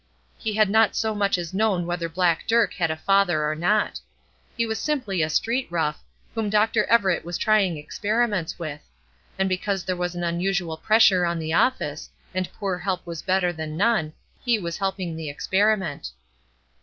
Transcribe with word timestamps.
He 0.39 0.53
had 0.53 0.67
not 0.67 0.95
so 0.95 1.13
much 1.13 1.37
as 1.37 1.53
known 1.53 1.85
whether 1.85 2.09
black 2.09 2.47
Dirk 2.47 2.73
had 2.73 2.89
a 2.89 2.95
father 2.97 3.47
or 3.47 3.53
not. 3.53 3.99
He 4.57 4.65
was 4.65 4.79
simply 4.79 5.21
a 5.21 5.29
street 5.29 5.67
rough, 5.69 6.03
whom 6.33 6.49
Dr. 6.49 6.85
Everett 6.85 7.23
was 7.23 7.37
trying 7.37 7.77
experiments 7.77 8.57
with; 8.57 8.81
and 9.37 9.47
because 9.47 9.83
there 9.83 9.95
was 9.95 10.15
an 10.15 10.23
unusual 10.23 10.75
pressure 10.75 11.23
on 11.23 11.37
the 11.37 11.53
office, 11.53 12.09
and 12.33 12.51
poor 12.51 12.79
help 12.79 13.05
was 13.05 13.21
better 13.21 13.53
than 13.53 13.77
none, 13.77 14.13
he 14.43 14.57
was 14.57 14.75
helping 14.77 15.15
the 15.15 15.29
experiment. 15.29 16.09